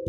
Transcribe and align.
Ya. 0.00 0.08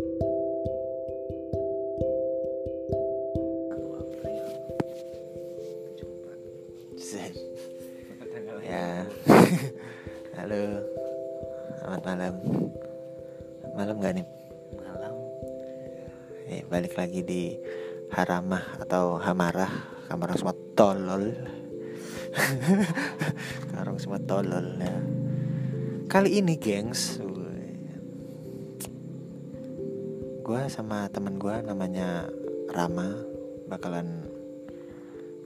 Halo. 10.40 10.80
Selamat 11.76 12.02
malam. 12.08 12.40
Malam 13.76 14.00
gak 14.00 14.16
nih? 14.16 14.24
malam 14.80 15.12
Eh, 16.48 16.64
balik 16.72 16.96
lagi 16.96 17.20
di 17.20 17.60
Haramah 18.16 18.80
atau 18.80 19.20
Hamarah 19.20 20.00
Kamar 20.08 20.32
semua 20.40 20.56
tolol 20.72 21.36
Karung 23.76 24.00
semua 24.00 24.24
tolol 24.24 24.72
ya. 24.80 24.96
Kali 26.08 26.40
ini 26.40 26.56
gengs 26.56 27.20
Gue 30.52 30.68
sama 30.68 31.08
temen 31.08 31.40
gue 31.40 31.64
namanya 31.64 32.28
Rama 32.68 33.08
Bakalan 33.72 34.20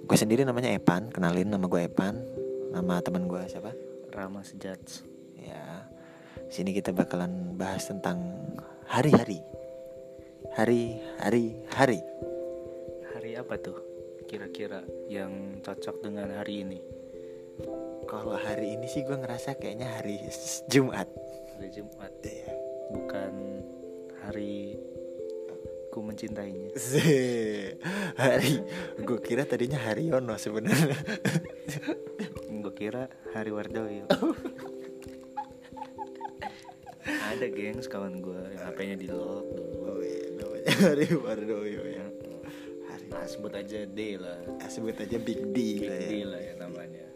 Gue 0.02 0.18
sendiri 0.18 0.42
namanya 0.42 0.74
Epan 0.74 1.14
Kenalin 1.14 1.46
nama 1.46 1.62
gue 1.70 1.78
Epan 1.78 2.18
Nama 2.74 2.98
temen 3.06 3.30
gue 3.30 3.38
siapa? 3.46 3.70
Rama 4.10 4.42
Sejats 4.42 5.06
Ya, 5.38 5.86
sini 6.50 6.74
kita 6.74 6.90
bakalan 6.90 7.54
bahas 7.54 7.86
tentang 7.86 8.18
hari-hari, 8.90 9.38
hari, 10.58 10.98
hari, 11.22 11.54
hari. 11.70 12.02
hari 13.14 13.38
apa 13.38 13.54
tuh 13.62 13.78
kira-kira 14.26 14.82
yang 15.06 15.62
cocok 15.62 16.02
dengan 16.02 16.34
hari 16.34 16.66
ini 16.66 16.82
Kalau 18.10 18.34
hari 18.34 18.74
ini 18.74 18.90
sih 18.90 19.06
gue 19.06 19.14
ngerasa 19.14 19.54
kayaknya 19.54 20.02
hari 20.02 20.18
Jumat. 20.66 21.06
hari 21.54 21.70
Jumat 21.70 22.10
Iya. 22.26 22.58
bukan 22.90 23.62
hari 24.26 24.74
ku 25.96 26.04
mencintainya 26.04 26.76
hari, 28.20 28.60
gue 29.00 29.18
kira 29.24 29.48
tadinya 29.48 29.80
hari 29.80 30.12
Yono 30.12 30.36
sebenarnya. 30.36 30.92
gue 32.60 32.72
kira 32.76 33.08
hari 33.32 33.48
Wardoyo 33.48 34.04
ada 37.08 37.46
gengs 37.48 37.88
kawan 37.88 38.20
gue 38.20 38.40
yang 38.44 38.64
HP-nya 38.68 38.96
di 39.00 39.08
lock 39.08 39.48
dulu 39.56 39.76
Oh 39.88 40.00
iya, 40.04 40.28
namanya 40.36 40.68
hari 40.84 41.06
Wardoyo 41.16 41.82
ya. 41.88 42.06
Hari, 42.92 43.06
nah 43.16 43.24
sebut 43.24 43.52
aja 43.56 43.88
D 43.88 44.20
lah 44.20 44.40
ah, 44.60 44.68
sebut 44.68 45.00
aja 45.00 45.16
Big 45.16 45.48
D. 45.48 45.80
Big 45.80 45.88
lah 45.88 45.96
ya. 45.96 46.08
D 46.12 46.14
lah 46.28 46.40
ya 46.44 46.54
namanya 46.60 47.06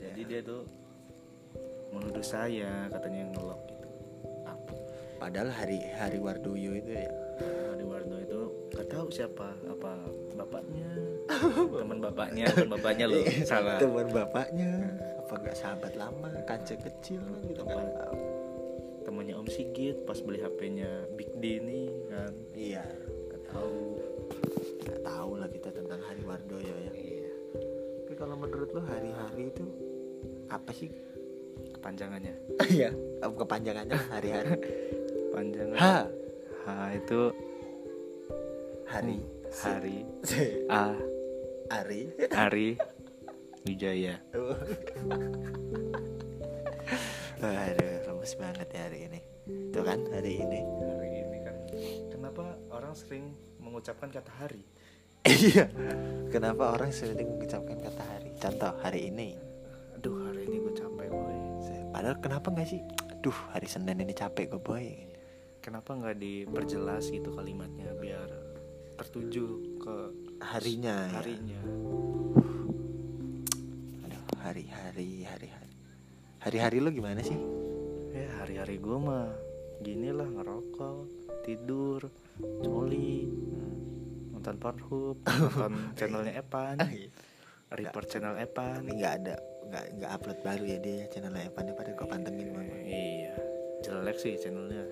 jadi 0.00 0.20
dia 0.24 0.40
tuh 0.40 0.64
menuduh 1.92 2.24
saya 2.24 2.88
katanya 2.88 3.28
yang 3.28 3.32
ngelok 3.36 3.60
gitu 3.68 3.88
apa 4.48 4.72
Padahal 5.16 5.48
hari 5.48 5.80
hari 5.96 6.20
Wardoyo 6.20 6.76
itu 6.76 6.92
ya. 6.92 7.08
Di 7.76 7.84
Wardo 7.84 8.16
itu 8.18 8.40
gak 8.70 8.88
tahu 8.88 9.06
siapa 9.08 9.48
apa 9.66 9.92
bapaknya 10.32 10.90
teman 11.72 11.98
bapaknya 11.98 12.44
teman 12.48 12.70
bapaknya 12.72 13.04
loh 13.06 13.22
salah 13.42 13.76
Teman 13.76 14.06
bapaknya, 14.08 14.70
apa 15.18 15.34
nggak 15.36 15.56
sahabat 15.56 15.92
lama, 15.94 16.30
kaca 16.44 16.74
kecil 16.76 17.20
gitu 17.44 17.60
Apa? 17.60 17.72
kan? 17.72 17.86
tahu. 17.94 18.18
temannya 19.02 19.34
Om 19.34 19.46
Sigit 19.46 19.96
pas 20.02 20.18
beli 20.18 20.38
HP-nya 20.38 20.86
Big 21.12 21.30
D 21.34 21.58
ini 21.58 21.80
kan 22.06 22.32
Iya. 22.52 22.84
gak 23.28 23.42
tahu 23.48 23.78
nggak 24.82 25.00
tahu 25.02 25.30
lah 25.36 25.48
kita 25.48 25.68
tentang 25.70 26.00
hari 26.00 26.22
Wardoyo 26.22 26.74
ya. 26.80 26.92
iya 26.92 27.30
Tapi 28.02 28.14
kalau 28.14 28.34
menurut 28.34 28.70
lo 28.70 28.82
hari-hari 28.82 29.50
itu 29.50 29.64
apa 30.46 30.70
sih? 30.70 30.90
kepanjangannya 31.72 32.34
Iya. 32.76 32.90
Kepanjangannya 33.20 33.98
hari-hari. 34.08 34.52
panjangan 35.32 35.74
H 35.74 35.84
H 36.62 36.68
itu 36.96 37.20
hari 38.86 39.18
hari 39.62 39.96
C. 40.22 40.32
A 40.70 40.94
hari. 41.70 42.10
Ari 42.30 42.68
Wijaya 43.66 44.22
Aduh, 44.30 44.54
lemes 48.06 48.32
banget 48.38 48.68
ya 48.72 48.80
hari 48.88 48.98
ini. 49.10 49.20
Tuh 49.70 49.82
kan 49.84 50.00
hari 50.10 50.32
ini. 50.40 50.60
hari 50.62 51.10
ini 51.20 51.36
kan 51.42 51.56
kenapa 52.08 52.42
orang 52.72 52.94
sering 52.94 53.34
mengucapkan 53.58 54.08
kata 54.08 54.32
hari 54.32 54.62
Iya. 55.26 55.66
Kenapa 56.30 56.78
orang 56.78 56.94
sering 56.94 57.18
mengucapkan 57.18 57.82
kata 57.82 58.02
hari? 58.06 58.30
Contoh 58.38 58.72
hari 58.80 59.10
ini. 59.10 59.34
aduh 59.98 60.28
hari 60.28 60.46
ini 60.46 60.60
gue 60.60 60.74
capek 60.76 61.08
boy 61.10 61.34
Padahal 61.90 62.16
kenapa 62.20 62.46
nggak 62.52 62.68
sih? 62.68 62.78
Aduh, 63.10 63.34
hari 63.50 63.66
Senin 63.66 63.98
ini 63.98 64.14
capek 64.14 64.54
gue 64.54 64.62
boy. 64.62 64.86
kenapa 65.58 65.98
nggak 65.98 66.14
diperjelas 66.22 67.10
gitu 67.10 67.34
kalimatnya 67.34 67.90
biar 67.98 68.25
tertuju 68.96 69.44
ke 69.78 69.96
Harinya. 70.40 71.08
ya. 71.08 71.14
harinya 71.16 71.60
Aduh, 74.04 74.22
hari-hari, 74.40 75.24
hari-hari. 75.24 75.72
Hari-hari 76.40 76.78
lo 76.78 76.90
gimana 76.90 77.20
sih? 77.20 77.36
ya 78.16 78.32
hari-hari 78.40 78.80
gue 78.80 78.96
mah 78.96 79.28
gini 79.84 80.08
lah 80.08 80.24
ngerokok 80.24 80.96
tidur 81.44 82.08
coli 82.64 83.28
nonton 84.32 84.56
Pornhub 84.56 85.20
nonton 85.20 85.72
channelnya 86.00 86.40
Epan 86.40 86.80
report 87.76 88.08
channel 88.08 88.40
Epan 88.40 88.88
nggak 88.88 89.12
ada, 89.20 89.36
nggak 89.68 89.84
nggak 90.00 90.10
upload 90.16 90.40
baru 90.40 90.64
ya 90.64 90.78
dia 90.80 91.04
channelnya 91.12 91.44
Evan 91.44 91.76
pada 91.76 91.92
gue 91.92 92.06
pantengin 92.08 92.48
banget. 92.56 92.80
iya 92.88 93.34
jelek 93.84 94.16
sih 94.16 94.40
channelnya 94.40 94.88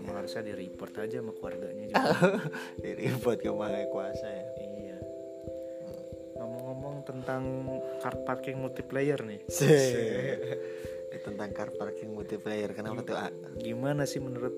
emang 0.00 0.24
harusnya 0.24 0.42
di 0.48 0.54
report 0.56 0.92
aja 0.96 1.20
sama 1.20 1.32
keluarganya 1.36 1.84
juga. 1.92 2.12
Dari 2.82 3.04
buat 3.20 3.38
ke 3.38 3.50
Maha 3.52 3.84
kuasa 3.92 4.26
ya. 4.26 4.46
iya. 4.58 4.98
Ngomong-ngomong 6.40 7.04
tentang 7.04 7.42
car 8.00 8.16
parking 8.24 8.56
multiplayer 8.58 9.20
nih. 9.20 9.40
Tentang 11.20 11.52
car 11.52 11.68
parking 11.76 12.16
multiplayer 12.16 12.72
kenapa 12.72 13.04
tuh 13.04 13.12
A? 13.12 13.28
gimana 13.60 14.08
sih 14.08 14.24
menurut 14.24 14.56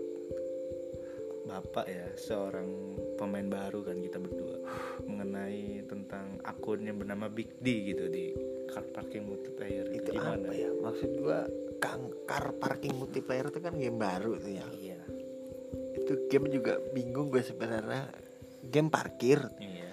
bapak 1.42 1.91
ya 1.91 2.06
seorang 2.14 2.94
pemain 3.19 3.44
baru 3.44 3.82
kan 3.82 3.98
kita 3.98 4.22
berdua 4.22 4.62
mengenai 5.04 5.82
tentang 5.91 6.38
akun 6.47 6.86
yang 6.86 7.02
bernama 7.02 7.26
Big 7.26 7.58
D 7.58 7.92
gitu 7.92 8.06
di 8.06 8.32
car 8.70 8.86
parking 8.88 9.26
multiplayer. 9.26 9.91
Itu 9.91 10.14
gimana? 10.16 10.48
apa 10.48 10.52
ya? 10.54 10.70
Maksud 10.70 11.10
gua 11.19 11.44
kang 11.82 12.14
car 12.25 12.54
parking 12.56 12.94
multiplayer 12.94 13.50
itu 13.50 13.58
kan 13.58 13.75
game 13.75 13.98
baru 13.98 14.38
tuh 14.38 14.54
ya 14.54 14.66
itu 16.12 16.28
game 16.28 16.52
juga 16.52 16.76
bingung 16.92 17.32
gue 17.32 17.40
sebenarnya. 17.40 18.12
Game 18.68 18.92
parkir. 18.92 19.40
Iya. 19.56 19.88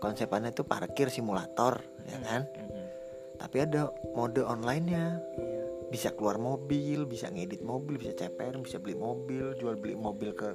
Konsepannya 0.00 0.56
itu 0.56 0.64
parkir 0.64 1.12
simulator 1.12 1.84
ya 2.08 2.18
kan? 2.24 2.42
Mm-mm. 2.48 2.86
tapi 3.38 3.62
ada 3.62 3.92
mode 4.16 4.40
online-nya. 4.40 5.20
Iya. 5.36 5.62
Bisa 5.92 6.12
keluar 6.16 6.40
mobil 6.40 7.04
bisa 7.04 7.28
ngedit 7.28 7.60
mobil 7.60 8.00
bisa 8.00 8.16
CPR 8.16 8.56
bisa 8.64 8.80
beli 8.80 8.96
mobil 8.96 9.56
jual 9.56 9.76
beli 9.76 9.94
mobil 9.96 10.32
ke 10.32 10.52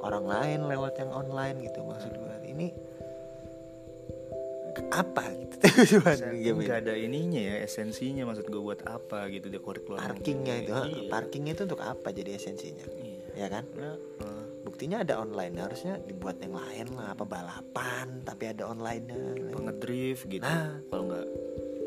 orang 0.00 0.24
lain 0.28 0.60
lewat 0.70 0.96
yang 1.00 1.12
online 1.12 1.60
gitu 1.64 1.84
maksud 1.84 2.12
gue 2.14 2.36
ini 2.46 2.68
apa 4.76 5.24
gitu? 5.36 5.56
Game 6.44 6.60
nggak 6.64 6.88
ada 6.88 6.94
ininya 6.96 7.40
ya 7.40 7.56
esensinya 7.64 8.28
maksud 8.28 8.48
gue 8.48 8.60
buat 8.60 8.84
apa 8.84 9.28
gitu 9.32 9.48
dia 9.48 9.60
kurikulum 9.60 10.00
parkingnya 10.00 10.54
itu 10.62 10.72
iya. 10.72 11.08
parkingnya 11.08 11.52
itu 11.56 11.62
untuk 11.68 11.80
apa 11.80 12.12
jadi 12.12 12.36
esensinya? 12.36 12.84
Iya. 12.84 13.15
Ya 13.36 13.48
kan? 13.52 13.64
Eh, 13.76 13.98
buktinya 14.64 15.04
ada 15.04 15.20
online 15.20 15.54
harusnya 15.60 16.00
dibuat 16.00 16.40
yang 16.40 16.56
lain 16.56 16.86
lah 16.96 17.12
apa 17.12 17.24
balapan 17.28 18.24
tapi 18.24 18.50
ada 18.50 18.66
online-nya. 18.66 19.52
Apa 19.52 19.58
ngedrift 19.70 20.24
gitu. 20.26 20.42
Nah. 20.42 20.80
kalau 20.88 21.04
nggak 21.12 21.26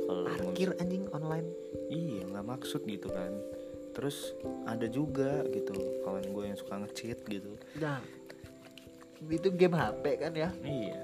kalau 0.05 0.21
parkir 0.29 0.69
anjing 0.77 1.05
online. 1.09 1.47
Iya 1.89 2.29
nggak 2.29 2.45
maksud 2.45 2.85
gitu 2.85 3.09
kan. 3.09 3.33
Terus 3.97 4.37
ada 4.69 4.85
juga 4.85 5.43
gitu 5.49 5.73
kawan 6.05 6.29
gue 6.29 6.43
yang 6.53 6.57
suka 6.57 6.77
nge-cheat 6.85 7.19
gitu. 7.25 7.57
Nah 7.81 7.99
itu 9.27 9.49
game 9.51 9.75
HP 9.75 10.03
kan 10.21 10.31
ya? 10.31 10.49
Iya 10.63 11.03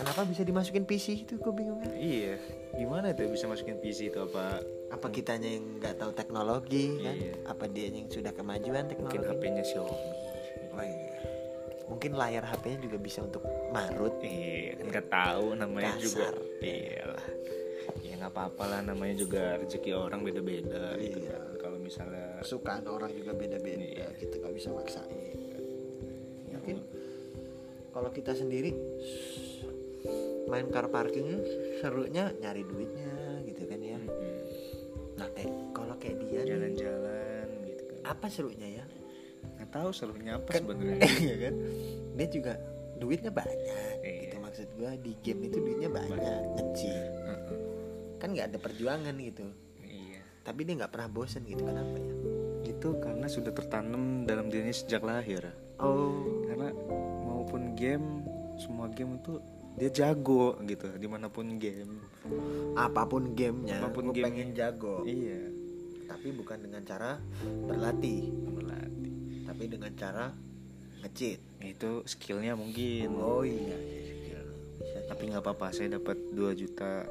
kenapa 0.00 0.24
bisa 0.24 0.42
dimasukin 0.42 0.88
PC 0.88 1.28
itu? 1.28 1.36
Gue 1.36 1.52
bingung 1.52 1.84
kan. 1.84 1.92
Iya. 1.92 2.40
Gimana 2.72 3.12
tuh 3.12 3.28
bisa 3.28 3.44
masukin 3.44 3.76
PC 3.76 4.08
itu? 4.08 4.18
Apa 4.18 4.64
apa 4.90 5.06
kitanya 5.12 5.46
yang 5.46 5.76
nggak 5.78 6.00
tahu 6.00 6.10
teknologi 6.16 6.98
kan? 6.98 7.14
Iya. 7.14 7.32
apa 7.46 7.64
dia 7.70 7.92
yang 7.92 8.08
sudah 8.08 8.32
kemajuan 8.32 8.88
Mungkin 8.88 8.96
teknologi 8.96 9.28
HP-nya 9.28 9.62
Xiaomi. 9.62 10.10
Oh 10.70 10.82
iya. 10.82 11.08
mungkin 11.90 12.14
layar 12.14 12.46
HP-nya 12.46 12.78
juga 12.86 12.96
bisa 12.96 13.18
untuk 13.20 13.42
marut. 13.74 14.14
Iya 14.22 14.78
kan 14.78 14.84
nggak 14.88 15.06
tahu 15.10 15.46
namanya 15.58 15.92
juga 16.00 16.30
Kasar. 16.32 16.34
Iya 16.62 17.02
lah 17.10 17.26
Ya 18.06 18.12
nggak 18.16 18.32
apa-apa 18.32 18.64
lah 18.70 18.80
namanya 18.86 19.14
juga 19.18 19.58
rezeki 19.58 19.90
orang 19.92 20.22
beda-beda 20.22 20.94
gitu 20.96 21.18
Iya. 21.20 21.34
kan. 21.34 21.42
Kalau 21.58 21.78
misalnya 21.82 22.38
kesukaan 22.40 22.86
orang 22.86 23.10
juga 23.12 23.34
beda-beda 23.34 23.82
Iya. 23.84 24.06
kita 24.16 24.38
nggak 24.38 24.54
bisa 24.54 24.68
maksain. 24.70 25.38
Mungkin 26.54 26.76
kalau 27.90 28.10
kita 28.14 28.32
sendiri 28.38 28.70
main 30.50 30.66
car 30.68 30.86
parkingnya 30.86 31.38
serunya 31.78 32.34
nyari 32.34 32.62
duitnya 32.62 33.12
gitu 33.44 33.62
kan 33.64 33.78
ya. 33.78 33.98
Nah 35.14 35.28
kayak 35.30 35.52
kalau 35.70 35.94
kayak 35.96 36.16
dia 36.20 36.42
Jalan-jalan 36.44 37.46
gitu 37.64 37.82
kan. 37.86 37.98
apa 38.04 38.26
serunya 38.26 38.68
ya? 38.76 38.84
Nggak 39.56 39.70
tahu 39.70 39.90
serunya 39.90 40.32
apa 40.36 40.50
Kan- 40.50 40.66
sebenarnya. 40.66 41.00
iya 41.24 41.36
kan? 41.40 41.54
Dia 42.12 42.26
juga 42.28 42.52
duitnya 42.96 43.30
banyak 43.30 43.56
Iya. 44.02 44.20
gitu 44.26 44.36
maksud 44.38 44.68
gua 44.74 44.92
di 44.94 45.12
game 45.20 45.46
itu 45.46 45.56
duitnya 45.56 45.88
banyak 45.88 46.20
kecil. 46.56 46.98
Heeh. 47.24 47.58
kan 48.18 48.28
nggak 48.30 48.52
ada 48.52 48.58
perjuangan 48.58 49.14
gitu. 49.16 49.48
Iya. 49.80 50.20
Tapi 50.42 50.60
dia 50.62 50.74
nggak 50.76 50.92
pernah 50.92 51.08
bosen 51.08 51.40
gitu 51.42 51.64
kenapa 51.64 51.96
ya? 51.96 52.12
Itu 52.66 53.00
karena 53.00 53.24
sudah 53.24 53.48
tertanam 53.50 54.24
dalam 54.24 54.48
dirinya 54.48 54.72
sejak 54.72 55.00
lahir. 55.00 55.48
Oh. 55.78 56.44
Karena 56.44 56.68
maupun 57.22 57.72
game 57.72 58.20
semua 58.56 58.88
game 58.88 59.16
itu 59.16 59.40
dia 59.74 59.90
jago 59.90 60.58
gitu 60.62 60.88
di 60.94 61.06
mana 61.06 61.28
pun 61.28 61.56
game. 61.56 62.00
Apa 62.74 63.04
pun 63.04 63.32
gamenya 63.32 63.80
Apa 63.80 63.88
pun 63.90 64.04
gua 64.06 64.12
gamenya. 64.12 64.26
pengen 64.26 64.48
jago. 64.52 64.96
Iya. 65.02 65.40
Tapi 66.04 66.28
bukan 66.32 66.58
dengan 66.60 66.82
cara 66.82 67.16
berlatih. 67.64 68.28
Berlatih. 68.50 69.12
Tapi 69.46 69.62
dengan 69.66 69.92
cara 69.94 70.26
ngecit 71.00 71.40
itu 71.60 71.90
skillnya 72.04 72.52
mungkin. 72.52 73.08
Oh 73.14 73.40
iya 73.40 73.78
skill. 74.04 74.46
bisa 74.78 74.98
tapi 75.06 75.22
nggak 75.28 75.40
apa-apa 75.40 75.72
saya 75.72 75.96
dapat 75.96 76.16
2 76.30 76.52
juta 76.54 77.08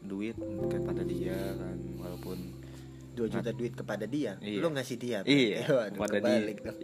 duit 0.00 0.32
kepada 0.66 1.04
dia 1.04 1.36
kan 1.54 1.76
walaupun 2.00 2.38
2 3.12 3.28
juta 3.28 3.50
duit 3.52 3.76
kepada 3.76 4.08
dia? 4.08 4.40
Iya. 4.40 4.60
lu 4.64 4.68
ngasih 4.72 4.96
dia? 4.96 5.18
Iya 5.22 5.60
Waduh, 5.68 5.92
kepada 6.00 6.16
dia. 6.22 6.38
dong. 6.56 6.78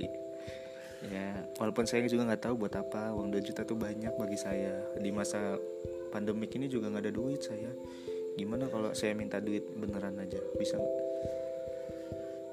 Ya 1.06 1.46
walaupun 1.62 1.86
saya 1.86 2.02
juga 2.10 2.26
nggak 2.26 2.42
tahu 2.50 2.54
buat 2.66 2.74
apa 2.74 3.14
uang 3.14 3.30
2 3.30 3.46
juta 3.46 3.62
tuh 3.62 3.78
banyak 3.78 4.12
bagi 4.18 4.38
saya. 4.38 4.74
Di 4.98 5.10
masa 5.14 5.58
pandemik 6.10 6.54
ini 6.58 6.66
juga 6.66 6.90
nggak 6.90 7.04
ada 7.06 7.14
duit 7.14 7.40
saya. 7.42 7.70
Gimana 8.36 8.68
kalau 8.68 8.92
saya 8.92 9.16
minta 9.16 9.40
duit 9.40 9.64
beneran 9.76 10.18
aja? 10.20 10.40
Bisa 10.58 10.76
nggak? 10.76 11.04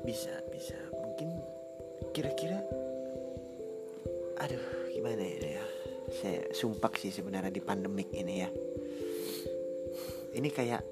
bisa 0.04 0.36
bisa. 0.52 0.76
Mungkin 0.92 1.40
kira-kira 2.12 2.60
aduh 4.44 4.92
gimana 4.92 5.24
ya 5.24 5.64
saya 6.12 6.52
sumpak 6.52 7.00
sih 7.00 7.16
sebenarnya 7.16 7.50
di 7.50 7.64
pandemik 7.64 8.12
ini 8.12 8.44
ya. 8.44 8.50
Ini 10.34 10.50
kayak 10.52 10.84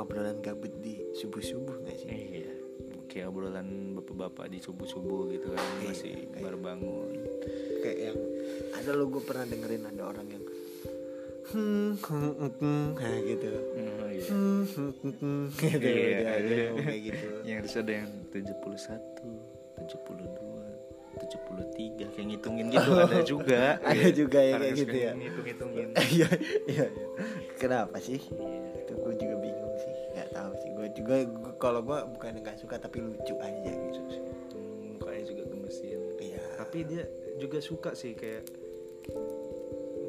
obrolan 0.00 0.40
gabut 0.40 0.72
di 0.80 1.12
subuh 1.12 1.44
subuh 1.44 1.76
nggak 1.84 1.96
sih? 2.00 2.08
Iya 2.08 2.69
kayak 3.10 3.26
obrolan 3.26 3.66
bapak-bapak 3.92 4.46
di 4.46 4.58
subuh-subuh 4.58 5.28
gitu 5.28 5.50
kan 5.50 5.58
Iya, 5.58 5.82
masih 5.84 6.14
kayak- 6.24 6.40
baru 6.40 6.58
bangun 6.58 7.10
kayak 7.80 7.98
yang 8.00 8.18
ada 8.72 8.90
lo 8.92 9.04
gue 9.08 9.20
pernah 9.20 9.44
dengerin 9.44 9.84
ada 9.84 10.02
orang 10.06 10.26
yang 10.28 10.44
hmm 11.50 11.98
hmm, 11.98 12.30
hmm, 12.30 12.52
hmm, 12.54 12.86
kayak 12.94 13.20
gitu 13.26 13.48
oh, 13.50 14.06
iya. 14.08 14.22
hmm 14.24 14.62
hmm, 14.64 14.92
hmm, 14.94 15.14
hmm, 15.18 15.42
gitu 15.60 15.82
Iya, 15.82 16.18
ada. 16.30 16.56
kayak 16.78 17.00
gitu 17.02 17.26
yang 17.42 17.58
terus 17.60 17.76
ada 17.76 17.92
yang 17.92 18.08
71 18.30 19.10
72 19.82 20.70
73 21.10 22.06
kayak 22.08 22.26
ngitungin 22.28 22.66
gitu 22.70 22.90
ada 22.94 23.20
juga 23.22 23.76
Ada 23.90 24.08
juga 24.10 24.38
ya 24.40 24.54
Harus 24.54 24.62
kayak 24.62 24.78
gitu 24.78 24.96
ya. 24.96 25.12
ngitung-ngitungin 25.12 25.88
iya 26.14 26.28
iya 26.64 26.86
iya. 26.86 26.86
kenapa 27.56 27.98
sih 27.98 28.20
Iya. 28.22 28.60
itu 28.80 28.92
gue 28.96 29.14
juga 29.18 29.34
bingung 29.36 29.74
sih 29.76 29.94
nggak 30.14 30.28
tahu 30.30 30.52
sih 30.56 30.70
gue 30.70 30.88
juga 30.94 31.14
kalau 31.60 31.80
gue 31.80 31.98
bukan 32.10 32.40
nggak 32.40 32.56
suka 32.56 32.76
tapi 32.76 32.98
lucu 32.98 33.36
aja 33.36 33.70
gitu 33.70 34.00
sih. 34.08 34.22
Hmm, 34.50 34.96
mukanya 34.96 35.24
juga 35.26 35.42
gemesin. 35.46 36.00
Iya. 36.16 36.40
Tapi 36.56 36.78
dia 36.82 37.04
juga 37.36 37.58
suka 37.60 37.92
sih 37.92 38.12
kayak 38.12 38.48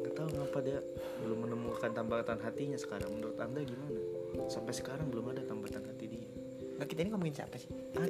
nggak 0.02 0.12
tahu 0.12 0.28
kenapa 0.30 0.58
dia 0.60 0.78
belum 1.20 1.38
menemukan 1.44 1.90
tambatan 1.92 2.38
hatinya 2.40 2.76
sekarang. 2.76 3.12
Menurut 3.12 3.36
anda 3.36 3.60
gimana? 3.60 4.00
Sampai 4.48 4.72
sekarang 4.72 5.06
belum 5.06 5.30
ada 5.30 5.42
tambatan 5.44 5.84
hati 5.84 6.04
dia. 6.08 6.28
Nggak 6.76 6.88
kita 6.88 7.00
ini 7.04 7.10
ngomongin 7.12 7.36
siapa 7.36 7.56
sih? 7.56 7.68
Ah, 7.94 8.08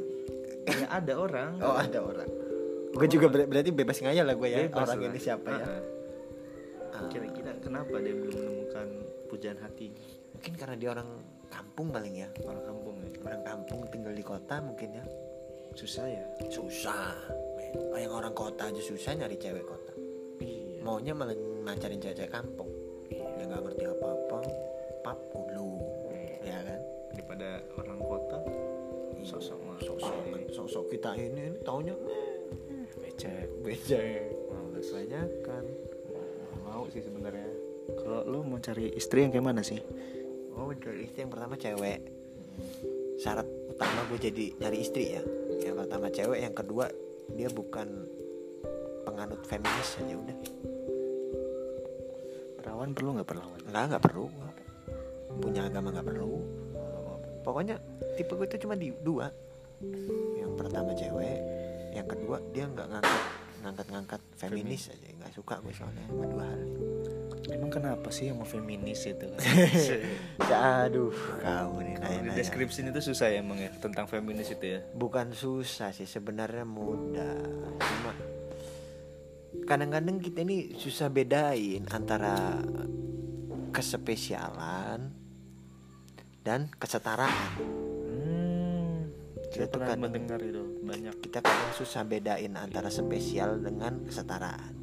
ya 0.70 0.86
ada 0.88 1.12
orang. 1.18 1.58
Oh 1.60 1.74
ada 1.74 1.98
orang. 1.98 2.30
Gue 2.92 3.08
juga 3.08 3.26
ber- 3.26 3.48
berarti 3.48 3.70
bebas 3.70 3.98
ngayal 3.98 4.22
lah 4.22 4.36
gue 4.36 4.48
ya 4.48 4.58
Bebas 4.68 4.84
orang 4.86 4.98
lah. 5.00 5.10
ini 5.10 5.18
siapa 5.18 5.48
ya? 5.48 5.64
Ah, 5.64 5.80
Ah, 6.92 6.96
ah. 7.00 7.08
kira-kira 7.08 7.56
kenapa 7.58 7.96
dia 7.98 8.12
belum 8.12 8.36
menemukan 8.36 8.86
pujaan 9.26 9.56
hatinya 9.58 10.04
mungkin 10.36 10.52
karena 10.54 10.76
dia 10.76 10.88
orang 10.92 11.08
kampung 11.48 11.88
paling 11.88 12.14
ya. 12.16 12.28
Orang 12.42 12.62
kampung 12.62 12.81
orang 13.22 13.42
kampung 13.46 13.80
tinggal 13.88 14.12
di 14.12 14.24
kota 14.24 14.58
mungkin 14.58 14.98
ya. 14.98 15.04
Susah 15.72 16.04
ya? 16.04 16.24
Susah 16.52 17.16
men. 17.56 17.72
Oh, 17.94 17.98
yang 17.98 18.12
orang 18.12 18.34
kota 18.36 18.68
aja 18.68 18.82
susah 18.82 19.16
nyari 19.16 19.38
cewek 19.40 19.64
kota. 19.64 19.92
Iya. 20.42 20.82
Maunya 20.84 21.14
malah 21.16 21.32
ngacarin 21.38 22.02
cewek-cewek 22.02 22.32
kampung. 22.32 22.68
Yang 23.08 23.46
nggak 23.48 23.62
ngerti 23.64 23.84
apa-apa 23.88 24.38
pap 25.00 25.18
dulu. 25.32 25.80
Ya 26.42 26.58
kan? 26.60 26.80
Daripada 27.14 27.48
orang 27.78 28.00
kota 28.02 28.38
sosok 29.22 29.58
mah. 29.62 29.78
Sosok 29.78 30.22
sosok 30.50 30.84
kita 30.90 31.14
ini, 31.14 31.54
ini 31.54 31.58
taunya 31.62 31.94
becek 32.98 33.48
becek. 33.62 34.28
Males. 34.50 34.88
Banyak 34.90 35.28
kan 35.46 35.64
mau 36.66 36.84
sih 36.90 37.00
sebenarnya. 37.00 37.48
Kalau 37.96 38.26
lo 38.26 38.38
mau 38.42 38.58
cari 38.58 38.90
istri 38.98 39.22
yang 39.22 39.30
kayak 39.30 39.46
mana 39.46 39.62
sih? 39.62 39.78
Oh 40.52 40.68
dari 40.74 41.06
istri 41.08 41.24
yang 41.24 41.32
pertama 41.32 41.56
cewek 41.56 42.22
syarat 43.22 43.46
utama 43.70 44.02
gue 44.10 44.18
jadi 44.18 44.44
nyari 44.58 44.78
istri 44.82 45.14
ya. 45.14 45.22
Yang 45.62 45.86
pertama 45.86 46.06
cewek 46.10 46.38
yang 46.42 46.54
kedua 46.58 46.90
dia 47.38 47.46
bukan 47.54 47.86
penganut 49.06 49.38
feminis 49.46 49.94
aja 50.02 50.14
udah. 50.18 50.36
Perawan 52.58 52.90
perlu 52.90 53.10
nggak 53.14 53.28
perawan 53.30 53.60
nggak 53.62 53.84
nggak 53.94 54.02
perlu. 54.02 54.26
Punya 55.38 55.70
agama 55.70 55.94
nggak 55.94 56.08
perlu. 56.10 56.34
Pokoknya 57.46 57.78
tipe 58.18 58.34
gue 58.34 58.46
itu 58.50 58.58
cuma 58.66 58.74
di 58.74 58.90
dua. 58.90 59.30
Yang 60.34 60.52
pertama 60.58 60.90
cewek 60.98 61.38
yang 61.94 62.06
kedua 62.10 62.42
dia 62.50 62.66
nggak 62.66 62.86
ngangkat 62.90 63.22
ngangkat 63.62 63.86
ngangkat 63.94 64.20
feminis 64.34 64.90
aja. 64.90 65.06
Nggak 65.14 65.32
suka 65.38 65.62
gue 65.62 65.70
soalnya 65.70 66.02
sama 66.10 66.26
dua 66.26 66.44
hal. 66.50 66.58
ini. 66.58 66.91
Emang 67.52 67.70
kenapa 67.70 68.08
sih 68.08 68.28
yang 68.28 68.40
mau 68.40 68.48
feminis 68.48 69.04
itu? 69.04 69.28
Aduh 70.48 71.12
kamu 71.40 71.78
nih 71.84 71.94
nanya 72.00 72.20
di 72.24 72.30
deskripsi 72.34 72.88
itu 72.88 73.00
susah 73.00 73.28
ya 73.28 73.40
emang 73.40 73.60
ya 73.60 73.70
tentang 73.76 74.08
feminis 74.08 74.50
itu 74.50 74.76
ya? 74.76 74.80
Bukan 74.92 75.30
susah 75.32 75.92
sih 75.92 76.08
sebenarnya 76.08 76.64
mudah. 76.64 77.38
Cuma 77.78 78.12
kadang-kadang 79.68 80.16
kita 80.18 80.42
ini 80.42 80.74
susah 80.74 81.12
bedain 81.12 81.84
antara 81.92 82.58
kespesialan 83.72 85.12
dan 86.42 86.66
kesetaraan. 86.76 87.52
Hmm, 88.10 89.08
saya 89.52 89.66
tuh 89.70 89.80
kadang- 89.80 90.02
mendengar 90.02 90.40
itu 90.42 90.60
banyak. 90.82 91.14
kita 91.22 91.38
kadang 91.40 91.72
susah 91.72 92.02
bedain 92.04 92.52
antara 92.58 92.90
spesial 92.90 93.62
dengan 93.62 94.04
kesetaraan 94.04 94.74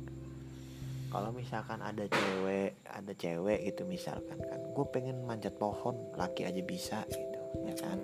kalau 1.09 1.33
misalkan 1.33 1.81
ada 1.81 2.05
cewek 2.05 2.85
ada 2.85 3.13
cewek 3.17 3.65
gitu 3.65 3.81
misalkan 3.89 4.37
kan 4.37 4.61
gue 4.61 4.85
pengen 4.93 5.25
manjat 5.25 5.57
pohon 5.57 5.97
laki 6.13 6.45
aja 6.45 6.61
bisa 6.61 7.01
gitu 7.09 7.39
ya 7.65 7.73
kan? 7.81 7.97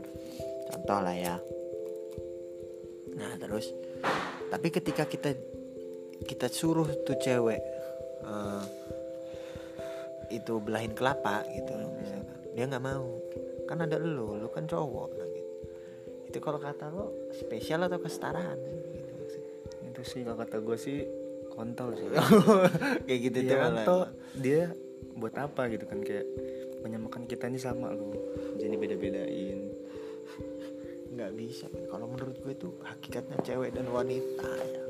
Contoh 0.74 1.00
lah 1.06 1.14
ya. 1.14 1.38
Nah 3.14 3.38
terus 3.38 3.70
tapi 4.50 4.74
ketika 4.74 5.06
kita 5.06 5.38
kita 6.26 6.50
suruh 6.50 6.90
tuh 7.06 7.18
cewek 7.22 7.62
eh, 8.26 8.64
itu 10.34 10.58
belahin 10.58 10.98
kelapa 10.98 11.46
gitu 11.54 11.78
loh 11.78 11.94
misalkan 11.94 12.38
dia 12.58 12.66
nggak 12.66 12.84
mau. 12.84 13.22
Kan 13.70 13.86
ada 13.86 14.02
lu 14.02 14.42
lu 14.42 14.50
kan 14.50 14.66
cowok 14.66 15.10
nah 15.14 15.30
gitu. 15.30 15.54
Itu 16.34 16.38
kalau 16.42 16.58
kata 16.58 16.90
lo 16.90 17.30
spesial 17.38 17.86
atau 17.86 18.02
kesetaraan 18.02 18.58
sih 18.66 18.82
gitu 18.98 19.14
maksudnya. 19.14 19.54
itu 19.94 20.02
sih 20.02 20.22
kalau 20.26 20.38
kata 20.42 20.58
gue 20.58 20.78
sih 20.82 21.25
kontol 21.56 21.90
sih. 21.96 22.08
Kayak 23.08 23.20
gitu 23.32 23.38
Dia 23.42 23.50
tuh 23.50 23.58
kan 23.58 23.74
toh 23.88 24.04
dia 24.36 24.62
buat 25.16 25.32
apa 25.40 25.72
gitu 25.72 25.88
kan 25.88 26.04
kayak 26.04 26.28
menyamakan 26.84 27.24
kita 27.24 27.48
ini 27.48 27.56
sama 27.58 27.90
lo 27.96 28.12
jadi 28.60 28.76
beda-bedain. 28.76 29.60
Nggak 31.16 31.32
bisa. 31.40 31.66
Kalau 31.72 32.06
menurut 32.12 32.36
gue 32.44 32.54
tuh 32.60 32.76
hakikatnya 32.84 33.40
cewek 33.42 33.72
dan 33.72 33.88
wanita 33.88 34.52
ya. 34.52 34.84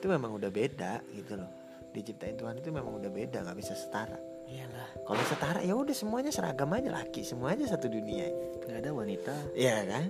Itu 0.00 0.06
memang 0.08 0.40
udah 0.40 0.48
beda 0.48 1.04
gitu 1.12 1.36
loh. 1.36 1.50
Diciptain 1.92 2.34
Tuhan 2.34 2.58
itu 2.58 2.72
memang 2.72 2.98
udah 2.98 3.12
beda 3.12 3.44
nggak 3.44 3.58
bisa 3.60 3.76
setara. 3.76 4.16
Iyalah. 4.48 5.04
Kalau 5.04 5.22
setara 5.28 5.60
ya 5.60 5.76
udah 5.76 5.94
semuanya 5.94 6.32
seragam 6.32 6.72
aja 6.72 6.90
laki 6.90 7.22
semuanya 7.22 7.68
satu 7.68 7.86
dunia. 7.92 8.32
Nggak 8.64 8.78
ada 8.80 8.90
wanita. 8.90 9.34
Iya 9.52 9.76
kan? 9.86 10.04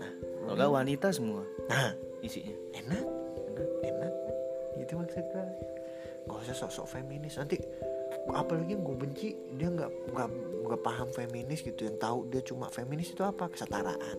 Nah, 0.00 0.12
kalau 0.48 0.74
wanita 0.74 1.12
semua 1.12 1.44
nah. 1.68 1.92
isinya. 2.24 2.56
Enak. 2.72 3.04
Enak. 3.52 3.68
Enak 3.84 4.12
itu 4.88 4.96
maksud 4.96 5.20
gue 5.20 5.46
nggak 6.24 6.40
usah 6.48 6.56
sok-sok 6.56 6.86
feminis. 6.96 7.36
Nanti 7.36 7.60
apalagi 8.32 8.72
yang 8.72 8.84
gue 8.84 8.96
benci 8.96 9.28
dia 9.52 9.68
nggak 9.68 10.16
nggak 10.16 10.28
nggak 10.64 10.80
paham 10.80 11.08
feminis 11.12 11.60
gitu. 11.60 11.84
Yang 11.84 11.96
tahu 12.00 12.18
dia 12.32 12.40
cuma 12.40 12.72
feminis 12.72 13.12
itu 13.12 13.20
apa? 13.20 13.52
Kesetaraan. 13.52 14.18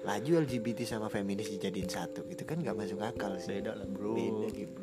Laju 0.00 0.30
LGBT 0.44 0.84
sama 0.88 1.12
feminis 1.12 1.52
dijadiin 1.52 1.88
satu 1.88 2.24
gitu 2.28 2.44
kan 2.44 2.60
nggak 2.60 2.76
masuk 2.76 3.00
akal 3.00 3.40
sih. 3.40 3.60
Beda 3.60 3.72
lah 3.72 3.88
bro. 3.88 4.12
Beda 4.12 4.48
gitu 4.52 4.80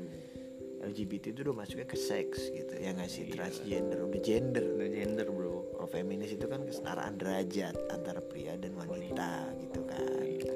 LGBT 0.88 1.36
itu 1.36 1.40
udah 1.44 1.56
masuknya 1.58 1.88
ke 1.90 1.98
seks 2.00 2.48
gitu. 2.54 2.74
Ya 2.80 2.96
nggak 2.96 3.10
sih? 3.12 3.28
Iya. 3.28 3.44
transgender 3.44 4.00
udah 4.08 4.22
gender. 4.24 4.66
Udah 4.66 4.90
gender 4.90 5.28
bro. 5.30 5.58
Kalau 5.76 5.90
feminis 5.90 6.32
itu 6.32 6.46
kan 6.48 6.64
kesetaraan 6.64 7.18
derajat 7.20 7.76
antara 7.92 8.22
pria 8.24 8.56
dan 8.56 8.74
wanita. 8.78 9.52
gitu 9.62 9.80
kan. 9.86 10.06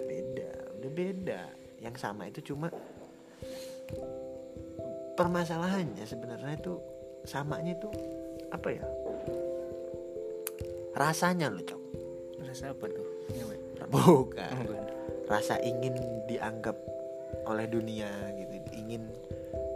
Beda 0.08 0.50
udah 0.82 0.92
beda. 0.94 1.42
Yang 1.82 1.96
sama 1.98 2.30
itu 2.30 2.54
cuma 2.54 2.70
permasalahannya 5.16 6.06
sebenarnya 6.08 6.56
itu 6.58 6.74
samanya 7.28 7.76
itu 7.78 7.90
apa 8.52 8.68
ya? 8.72 8.86
Rasanya 10.98 11.48
loh 11.52 11.64
cok. 11.64 11.82
Rasa 12.44 12.76
apa 12.76 12.86
tuh? 12.92 13.08
Bukan. 13.88 13.88
Oh, 13.92 14.24
bukan. 14.28 14.86
rasa 15.32 15.56
ingin 15.64 15.96
dianggap 16.28 16.76
oleh 17.48 17.64
dunia 17.72 18.36
gitu 18.36 18.56
ingin 18.76 19.08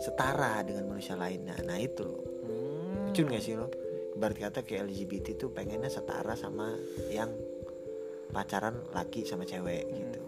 setara 0.03 0.59
dengan 0.67 0.91
manusia 0.91 1.15
lainnya. 1.15 1.55
Nah 1.63 1.79
itu 1.79 2.03
loh. 2.03 2.23
Hmm. 2.43 3.09
lucu 3.09 3.23
nggak 3.23 3.43
sih 3.43 3.55
lo? 3.55 3.71
Ibarat 4.15 4.37
kata 4.39 4.59
kayak 4.63 4.91
LGBT 4.91 5.35
tuh 5.39 5.49
pengennya 5.51 5.91
setara 5.91 6.35
sama 6.35 6.75
yang 7.11 7.31
pacaran 8.31 8.83
laki 8.91 9.23
sama 9.23 9.47
cewek 9.47 9.87
gitu. 9.91 10.23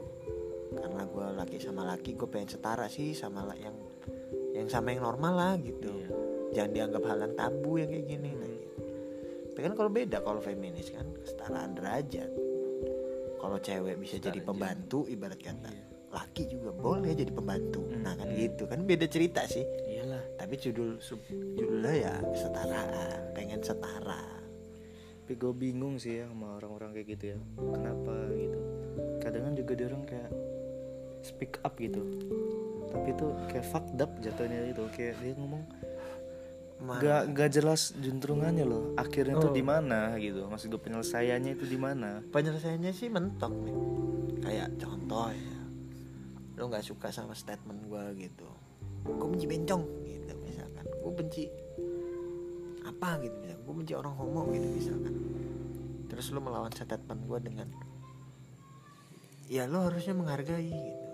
Karena 0.76 1.04
gue 1.08 1.26
laki 1.36 1.58
sama 1.60 1.84
laki 1.84 2.16
gue 2.16 2.28
pengen 2.32 2.52
setara 2.52 2.88
sih 2.88 3.12
sama 3.16 3.48
yang 3.60 3.76
yang 4.58 4.68
sama 4.68 4.92
yang 4.92 5.06
normal 5.06 5.34
lah 5.38 5.54
gitu. 5.62 5.90
Iya. 5.94 6.10
jangan 6.48 6.72
dianggap 6.74 7.04
hal 7.06 7.18
yang 7.22 7.36
tabu 7.36 7.72
yang 7.78 7.90
kayak 7.92 8.06
gini 8.08 8.30
nah, 8.34 8.48
gitu. 8.48 8.80
tapi 9.52 9.62
kan 9.68 9.74
kalau 9.76 9.92
beda 9.92 10.18
kalau 10.24 10.40
feminis 10.42 10.90
kan 10.90 11.06
kesetaraan 11.22 11.72
derajat. 11.76 12.32
Kalau 13.38 13.58
cewek 13.62 13.96
bisa 14.02 14.18
jadi 14.18 14.42
Kesetaraan 14.42 14.48
pembantu 14.50 15.00
ibarat 15.06 15.38
kata. 15.38 15.70
Iya. 15.70 15.86
laki 16.08 16.44
juga 16.48 16.72
boleh 16.72 17.12
jadi 17.14 17.30
pembantu. 17.30 17.84
Nah 17.94 18.16
kan 18.16 18.32
Hmm. 18.32 18.40
gitu. 18.40 18.64
Kan 18.66 18.88
beda 18.88 19.06
cerita 19.06 19.44
sih. 19.46 19.62
Iyalah. 19.92 20.24
Tapi 20.40 20.56
judul 20.56 20.98
sub 21.04 21.20
judulnya 21.30 21.94
ya 21.94 22.14
kesetaraan. 22.24 23.36
Pengen 23.36 23.60
setara. 23.62 24.24
Tapi 25.22 25.34
gue 25.36 25.52
bingung 25.54 26.00
sih 26.00 26.24
ya 26.24 26.26
sama 26.32 26.58
orang-orang 26.58 26.96
kayak 26.96 27.08
gitu 27.14 27.24
ya. 27.36 27.38
Kenapa 27.60 28.14
gitu? 28.34 28.60
Kadang 29.20 29.44
kan 29.52 29.54
juga 29.54 29.72
dia 29.76 29.88
orang 29.92 30.04
kayak 30.08 30.32
speak 31.22 31.60
up 31.68 31.76
gitu 31.76 32.00
tapi 32.88 33.12
itu 33.12 33.27
kayak 33.51 33.65
fucked 33.67 34.00
up 34.00 34.12
jatuhnya 34.24 34.72
itu 34.72 34.84
kayak 34.96 35.20
dia 35.20 35.34
ngomong 35.36 35.63
gak 36.77 37.34
gak 37.34 37.50
jelas 37.58 37.98
juntrungannya 37.98 38.62
loh 38.62 38.94
akhirnya 38.94 39.41
tuh 39.41 39.50
Oh. 39.50 39.56
di 39.56 39.65
mana 39.65 40.13
gitu. 40.22 40.46
Maksud 40.46 40.70
gue 40.70 40.77
penyelesaiannya 40.77 41.58
itu 41.58 41.65
di 41.65 41.74
mana. 41.74 42.22
Penyelesaiannya 42.29 42.91
sih 42.94 43.10
mentok 43.10 43.50
nih 43.65 43.77
kayak 44.46 44.70
contoh 44.77 45.34
ya 45.34 45.58
lo 46.58 46.70
nggak 46.70 46.86
suka 46.86 47.10
sama 47.10 47.34
statement 47.34 47.89
gue 47.89 48.29
gitu. 48.29 48.46
Gue 49.06 49.27
benci 49.29 49.50
bencong 49.50 49.84
gitu 50.06 50.34
misalkan. 50.46 50.86
Gue 51.01 51.13
benci 51.17 51.44
apa 52.86 53.10
gitu 53.25 53.36
misalkan. 53.41 53.63
Gue 53.65 53.75
benci 53.82 53.94
orang 53.98 54.13
homo 54.13 54.41
gitu 54.53 54.67
misalkan. 54.70 55.13
Terus 56.13 56.29
lo 56.29 56.39
melawan 56.46 56.70
statement 56.70 57.25
gue 57.25 57.39
dengan 57.41 57.67
ya 59.50 59.65
lo 59.65 59.88
harusnya 59.88 60.13
menghargai 60.13 60.70
gitu 60.70 61.07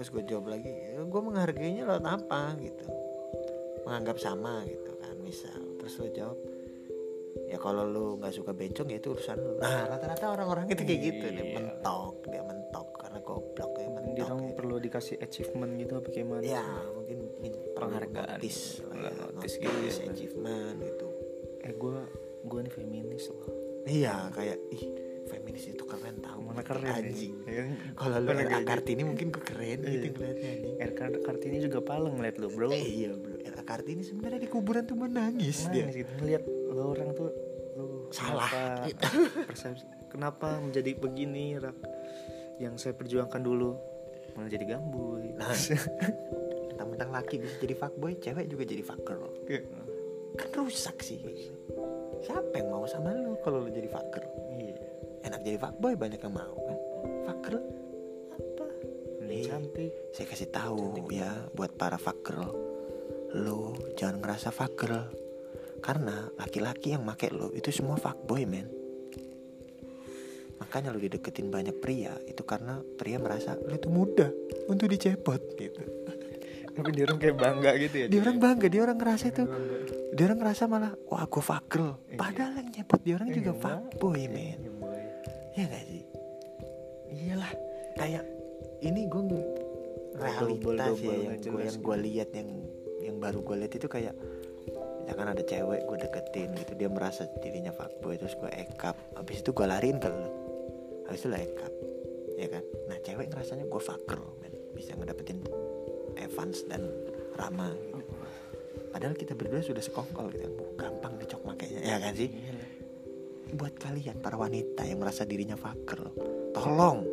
terus 0.00 0.16
gue 0.16 0.24
jawab 0.32 0.48
lagi 0.48 0.72
ya, 0.72 1.04
gue 1.04 1.20
menghargainya 1.20 1.84
lewat 1.84 2.08
apa 2.08 2.56
gitu 2.56 2.88
menganggap 3.84 4.16
sama 4.16 4.64
gitu 4.64 4.96
kan 4.96 5.12
misal 5.20 5.60
terus 5.76 6.00
lo 6.00 6.08
jawab 6.08 6.40
ya 7.52 7.60
kalau 7.60 7.84
lu 7.84 8.16
nggak 8.16 8.32
suka 8.32 8.56
bencong 8.56 8.88
ya 8.88 8.96
itu 8.96 9.12
urusan 9.12 9.36
lu 9.36 9.60
nah 9.60 9.92
rata-rata 9.92 10.32
orang-orang 10.32 10.72
itu 10.72 10.88
kayak 10.88 11.00
gitu 11.04 11.24
nih 11.36 11.44
Iya. 11.44 11.52
mentok 11.52 12.14
dia 12.32 12.40
mentok 12.48 12.88
karena 12.96 13.18
goblok 13.20 13.72
ya 13.76 13.84
dia 13.84 13.92
mentok 13.92 14.24
orang 14.24 14.40
ya. 14.40 14.54
perlu 14.56 14.76
dikasih 14.80 15.16
achievement 15.20 15.72
gitu 15.76 15.92
apa 16.00 16.08
gimana 16.08 16.42
ya 16.48 16.64
mungkin 16.96 17.18
Penghargaan. 17.76 18.40
notice 18.40 18.80
lah 18.88 18.96
ya, 19.04 19.10
notice, 19.36 19.54
gitu 19.60 19.76
ya. 19.84 19.92
achievement 20.16 20.76
gitu 20.80 21.08
eh 21.60 21.72
gue 21.76 21.96
gue 22.48 22.60
nih 22.64 22.72
feminis 22.72 23.28
loh 23.28 23.52
iya 23.84 24.32
kayak 24.32 24.56
ih 24.72 25.09
feminis 25.28 25.64
itu 25.68 25.82
keren 25.84 26.16
tau 26.22 26.40
mana 26.40 26.62
keren 26.64 26.86
ya? 26.86 26.96
anjing. 27.02 27.34
Ya 27.44 27.52
kan? 27.60 27.68
kalau 27.98 28.16
lu 28.22 28.28
RA 28.30 28.42
kayak 28.46 28.66
Kartini 28.66 29.02
mungkin 29.04 29.26
gue 29.28 29.42
keren 29.44 29.78
gitu 29.80 29.90
Iya. 29.90 30.10
ngeliatnya 30.14 30.48
anjing. 30.48 31.20
Kartini 31.20 31.56
juga 31.60 31.78
paleng 31.82 32.14
ngeliat 32.16 32.36
lo 32.38 32.48
bro. 32.48 32.68
Eh, 32.70 32.84
iya 32.84 33.10
bro. 33.12 33.36
RA 33.36 33.62
Kartini 33.62 34.02
sebenarnya 34.02 34.40
di 34.40 34.48
kuburan 34.48 34.82
tuh 34.86 34.96
menangis 34.96 35.68
dia. 35.68 35.84
Nangis 35.84 35.96
gitu. 36.02 36.12
Ngeliat 36.22 36.42
lo 36.70 36.82
orang 36.90 37.08
tuh 37.12 37.28
lo 37.76 37.84
Salah. 38.10 38.48
kenapa, 38.48 38.62
persepsi 39.50 39.84
kenapa 40.08 40.48
menjadi 40.58 40.90
begini 40.96 41.58
rak? 41.58 41.76
Yang 42.60 42.74
saya 42.78 42.94
perjuangkan 42.94 43.40
dulu 43.40 43.76
malah 44.36 44.48
jadi 44.48 44.64
gambuy 44.68 45.34
Nah. 45.34 45.50
mentang-mentang 46.70 47.10
laki 47.10 47.40
bisa 47.40 47.56
jadi 47.58 47.74
fuckboy 47.74 48.14
cewek 48.16 48.46
juga 48.46 48.62
jadi 48.64 48.80
fuck 48.80 49.02
girl 49.02 49.26
kan 50.38 50.48
rusak 50.54 50.96
sih 51.02 51.18
siapa 52.22 52.54
yang 52.54 52.70
mau 52.70 52.86
sama 52.86 53.10
lu 53.10 53.34
kalau 53.42 53.64
lu 53.64 53.70
jadi 53.72 53.90
fucker? 53.90 54.22
Iya 54.54 54.69
enak 55.22 55.40
jadi 55.40 55.56
fuckboy 55.56 55.94
banyak 55.94 56.18
yang 56.18 56.32
mau 56.32 56.54
kan? 56.56 56.78
Fucker 57.24 57.54
apa? 58.30 58.66
Ini 59.20 59.34
Iya. 59.36 59.44
cantik. 59.46 59.92
Saya 60.10 60.26
kasih 60.26 60.48
tahu 60.48 60.80
ya 61.08 61.30
buat 61.50 61.74
para 61.74 61.96
fucker. 61.96 62.38
Lu 63.32 63.60
jangan 63.94 64.18
ngerasa 64.18 64.48
fucker. 64.50 64.92
Karena 65.80 66.28
laki-laki 66.34 66.92
yang 66.92 67.02
make 67.02 67.28
lu 67.28 67.50
itu 67.50 67.70
semua 67.70 67.96
fuckboy 67.96 68.44
men. 68.44 68.68
Makanya 70.58 70.92
lu 70.92 71.00
dideketin 71.00 71.48
banyak 71.48 71.72
pria 71.74 72.12
itu 72.22 72.42
karena 72.42 72.78
pria 72.94 73.16
merasa 73.16 73.56
lu 73.56 73.72
itu 73.72 73.88
mudah 73.88 74.28
untuk 74.66 74.86
dicepot 74.86 75.40
gitu. 75.56 75.80
Tapi 76.76 76.90
dia 76.92 77.04
orang 77.04 77.18
kayak 77.18 77.36
bangga 77.36 77.70
gitu 77.76 77.96
ya 77.96 78.06
dia 78.06 78.20
orang 78.20 78.38
bangga 78.38 78.66
dia 78.68 78.80
orang 78.80 78.96
ngerasa 78.96 79.24
itu 79.26 79.42
dia 80.10 80.24
orang 80.24 80.38
ngerasa 80.38 80.62
malah 80.64 80.92
wah 81.06 81.24
gue 81.24 81.42
fucker. 81.42 81.82
Iya. 82.06 82.16
padahal 82.16 82.52
yang 82.56 82.68
nyepot 82.70 83.00
dia 83.00 83.14
orang 83.16 83.28
Iya, 83.28 83.36
juga 83.36 83.52
fuckboy 83.58 84.22
men. 84.28 84.58
Iya. 84.60 84.70
Ya 85.56 85.64
gak 85.66 85.84
sih? 85.86 86.04
Iyalah 87.10 87.52
kayak 87.98 88.24
ini 88.80 89.10
gue 89.10 89.22
realitas 90.16 90.96
ya 91.00 91.16
yang 91.16 91.36
gue 91.42 91.62
yang 91.66 91.78
gue 91.82 91.96
lihat 92.06 92.30
yang 92.32 92.48
yang 93.00 93.16
baru 93.18 93.42
gue 93.42 93.56
lihat 93.66 93.72
itu 93.76 93.88
kayak 93.90 94.14
misalkan 95.02 95.28
ada 95.32 95.42
cewek 95.42 95.80
gue 95.88 95.96
deketin 96.06 96.48
gitu 96.54 96.72
dia 96.78 96.88
merasa 96.92 97.26
dirinya 97.42 97.74
fuckboy 97.74 98.14
terus 98.14 98.36
gue 98.38 98.50
ekap 98.52 98.94
habis 99.18 99.42
itu 99.42 99.50
gue 99.50 99.66
lariin 99.66 99.98
ke 99.98 100.08
lu. 100.08 100.30
Habis 101.10 101.26
itu 101.26 101.28
lo 101.28 101.38
ekap 101.40 101.72
ya 102.38 102.48
kan? 102.48 102.64
Nah 102.86 102.98
cewek 103.02 103.26
ngerasanya 103.34 103.66
gue 103.66 103.82
fucker 103.82 104.20
men. 104.38 104.54
Bisa 104.76 104.94
ngedapetin 104.94 105.42
Evans 106.14 106.62
dan 106.70 106.86
Rama 107.34 107.74
gitu. 107.74 108.00
Padahal 108.90 109.14
kita 109.14 109.38
berdua 109.38 109.62
sudah 109.62 109.82
sekongkol 109.82 110.34
gitu. 110.34 110.50
Bu, 110.50 110.74
gampang 110.74 111.14
dicok 111.18 111.42
makanya 111.46 111.78
ya 111.82 111.96
kan 111.98 112.12
sih. 112.14 112.30
Buat 113.52 113.74
kalian 113.74 114.18
para 114.18 114.34
wanita 114.34 114.82
yang 114.82 114.98
merasa 114.98 115.22
dirinya 115.22 115.54
fucker 115.54 116.10
tolong. 116.50 117.04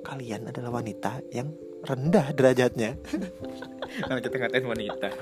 Kalian 0.00 0.46
adalah 0.46 0.70
wanita 0.72 1.18
yang 1.28 1.50
rendah 1.82 2.30
derajatnya. 2.30 2.94
Karena 4.02 4.20
kita 4.20 4.36
ngatain 4.36 4.66
wanita. 4.66 5.08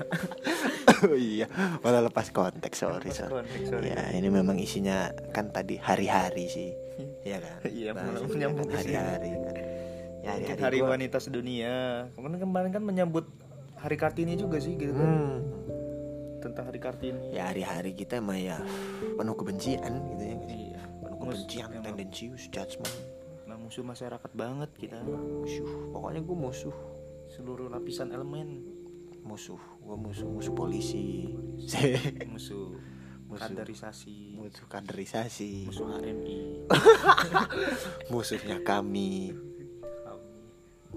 Oh 1.04 1.12
iya 1.12 1.44
malah 1.84 2.00
lepas 2.00 2.32
konteks 2.32 2.80
sorry 2.80 3.12
Lepas 3.12 3.18
sorry. 3.20 3.32
konteks, 3.36 3.66
sorry. 3.68 3.92
ya 3.92 4.08
ini 4.16 4.32
memang 4.32 4.56
isinya 4.56 5.12
kan 5.30 5.52
tadi 5.52 5.76
hari-hari 5.76 6.48
sih. 6.48 6.70
Ya 7.28 7.40
kan? 7.40 7.60
Iya, 7.66 7.92
malah 7.92 8.24
menyambung 8.24 8.64
kan 8.64 8.80
hari-hari 8.80 9.28
kan. 9.34 9.54
Ya 10.22 10.30
hari-hari 10.32 10.60
hari 10.62 10.78
gua- 10.80 10.90
wanita 10.94 11.18
sedunia. 11.18 12.08
Kemarin 12.14 12.38
kemarin 12.38 12.70
kan 12.70 12.80
menyambut 12.80 13.26
hari 13.76 13.96
kartini 13.96 14.32
juga 14.34 14.56
sih 14.56 14.76
gitu 14.76 14.92
kan. 14.92 15.04
Hmm, 15.04 15.34
tentang 16.44 16.64
hari 16.66 16.76
kartini. 16.76 17.32
Ya 17.32 17.48
hari-hari 17.48 17.92
kita 17.92 18.20
mah 18.20 18.36
ya 18.36 18.60
penuh 19.10 19.32
kebencian 19.32 19.92
gitu 20.10 20.22
ya. 20.22 20.36
Iya 20.44 20.80
penuh 21.00 21.16
Mus- 21.18 21.40
kebencian 21.40 21.68
emang- 21.70 21.84
tendensius 21.86 22.42
judgment 22.48 22.94
emang 23.44 23.60
musuh 23.62 23.82
masyarakat 23.82 24.30
banget 24.32 24.70
kita. 24.74 25.00
Musuh 25.00 25.64
pokoknya 25.90 26.20
gue 26.20 26.36
musuh. 26.38 26.76
Seluruh 27.26 27.66
lapisan 27.66 28.08
elemen. 28.08 28.62
Musuh 29.20 29.56
gue 29.80 29.96
musuh 29.96 30.28
musuh 30.28 30.52
polisi. 30.52 31.32
Musuh 32.28 32.76
Musuh. 33.24 33.50
kaderisasi. 33.50 34.36
musuh 34.36 34.66
kaderisasi. 34.68 35.64
Musuh 35.66 35.88
HMI 35.88 36.68
musuhnya 38.12 38.60
kami 38.60 39.32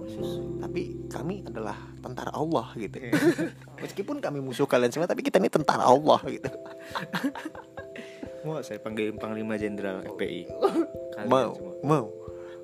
musuh 0.08 0.64
tapi 0.64 0.96
kami 1.12 1.44
adalah 1.44 1.76
tentara 2.00 2.32
Allah 2.32 2.72
gitu. 2.80 2.98
Meskipun 3.84 4.24
kami 4.24 4.40
musuh 4.40 4.64
kalian 4.64 4.90
semua 4.90 5.08
tapi 5.10 5.22
kita 5.22 5.38
ini 5.44 5.52
tentara 5.52 5.84
Allah 5.84 6.20
gitu. 6.32 6.48
Mau 8.48 8.64
saya 8.64 8.80
panggil 8.80 9.12
panglima 9.20 9.60
jenderal 9.60 10.08
FPI 10.08 10.48
Kalian 10.48 11.28
mau 11.28 11.52
semua. 11.52 11.74
mau. 11.84 12.06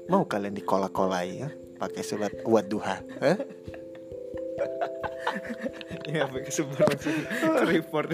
Mau 0.08 0.24
kalian 0.24 0.56
dikola-kolai 0.56 1.44
ya? 1.44 1.50
Pakai 1.76 2.04
surat 2.08 2.32
wadduha 2.48 3.04
Hah? 3.20 3.38
ya? 6.08 6.24
Pakai 6.32 6.52
sebar 6.54 6.88
langsung 6.88 7.16
ke 7.20 7.64
report 7.68 8.08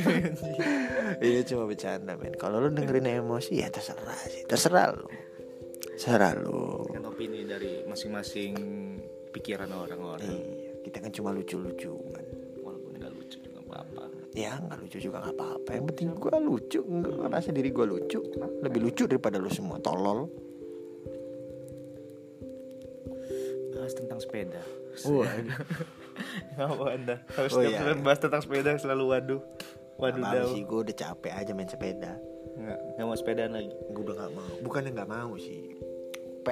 ini 1.20 1.44
cuma 1.46 1.68
bercanda 1.68 2.16
men. 2.16 2.34
Kalau 2.40 2.64
lu 2.64 2.70
dengerin 2.72 3.22
emosi 3.22 3.62
ya 3.62 3.68
terserah 3.70 4.18
sih. 4.26 4.48
Terserah 4.48 4.96
lu. 4.96 5.06
Terserah 5.94 6.34
lu. 6.40 6.88
Kan 6.96 7.04
opini 7.06 7.44
dari 7.44 7.84
masing-masing 7.86 8.54
pikiran 9.34 9.70
orang-orang. 9.70 10.28
Iya 10.30 10.70
kita 10.80 10.98
kan 11.06 11.12
cuma 11.12 11.30
lucu-lucuan 11.36 12.26
walaupun 12.64 12.92
nggak 12.98 13.14
lucu 13.14 13.38
juga 13.44 13.60
apa-apa. 13.62 14.04
Ya 14.34 14.58
nggak 14.58 14.80
lucu 14.82 14.98
juga 14.98 15.18
nggak 15.22 15.36
apa-apa. 15.36 15.70
Yang 15.76 15.86
penting 15.94 16.08
gua 16.18 16.38
lucu 16.40 16.80
nggak 16.82 17.14
ngerasa 17.28 17.50
diri 17.54 17.70
gua 17.70 17.86
lucu. 17.86 18.20
Lebih 18.64 18.80
lucu 18.90 19.04
daripada 19.06 19.38
lu 19.38 19.52
semua 19.52 19.78
tolol. 19.84 20.26
Bahas 23.76 23.94
tentang 23.94 24.20
sepeda. 24.24 24.64
Jokes 25.00 25.06
Oh, 26.60 26.84
anda. 26.84 27.24
Harus 27.32 27.56
Oh, 27.56 27.64
setiap 27.64 27.80
iya, 27.80 27.96
bahas 28.04 28.20
tentang 28.20 28.42
sepeda 28.44 28.76
selalu 28.76 29.04
waduh. 29.16 29.42
Waduh 29.96 30.20
Nggak 30.20 30.36
dau 30.36 30.48
sih 30.52 30.62
gue 30.68 30.80
udah 30.84 30.96
capek 30.96 31.32
aja 31.32 31.52
main 31.56 31.70
sepeda. 31.72 32.12
Nggak, 32.60 32.80
nggak 33.00 33.06
mau 33.08 33.16
sepedaan 33.16 33.52
lagi. 33.56 33.72
Gue 33.96 34.04
udah 34.04 34.16
nggak 34.20 34.34
mau. 34.36 34.52
Bukannya 34.60 34.92
nggak 34.92 35.10
mau 35.12 35.32
sih 35.40 35.80